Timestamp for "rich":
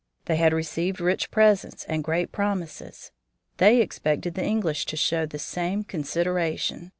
0.99-1.29